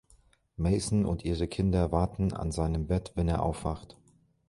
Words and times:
Mason 0.57 1.05
und 1.05 1.25
ihre 1.25 1.47
Kinder 1.47 1.91
warten 1.91 2.33
an 2.33 2.51
seinem 2.51 2.87
Bett 2.87 3.11
wenn 3.13 3.27
er 3.27 3.43
aufwacht. 3.43 3.97